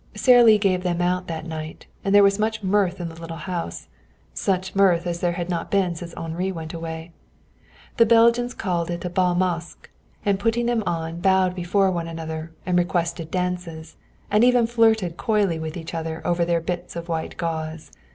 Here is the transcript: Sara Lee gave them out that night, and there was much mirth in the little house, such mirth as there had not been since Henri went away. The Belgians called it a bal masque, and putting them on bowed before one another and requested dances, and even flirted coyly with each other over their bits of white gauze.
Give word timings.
Sara 0.15 0.43
Lee 0.43 0.57
gave 0.57 0.81
them 0.81 0.99
out 0.99 1.27
that 1.27 1.45
night, 1.45 1.85
and 2.03 2.15
there 2.15 2.23
was 2.23 2.39
much 2.39 2.63
mirth 2.63 2.99
in 2.99 3.07
the 3.07 3.21
little 3.21 3.37
house, 3.37 3.87
such 4.33 4.73
mirth 4.75 5.05
as 5.05 5.19
there 5.19 5.33
had 5.33 5.47
not 5.47 5.69
been 5.69 5.93
since 5.93 6.15
Henri 6.15 6.51
went 6.51 6.73
away. 6.73 7.11
The 7.97 8.07
Belgians 8.07 8.55
called 8.55 8.89
it 8.89 9.05
a 9.05 9.11
bal 9.11 9.35
masque, 9.35 9.91
and 10.25 10.39
putting 10.39 10.65
them 10.65 10.81
on 10.87 11.19
bowed 11.21 11.53
before 11.53 11.91
one 11.91 12.07
another 12.07 12.51
and 12.65 12.79
requested 12.79 13.29
dances, 13.29 13.95
and 14.31 14.43
even 14.43 14.65
flirted 14.65 15.17
coyly 15.17 15.59
with 15.59 15.77
each 15.77 15.93
other 15.93 16.25
over 16.25 16.45
their 16.45 16.61
bits 16.61 16.95
of 16.95 17.07
white 17.07 17.37
gauze. 17.37 17.91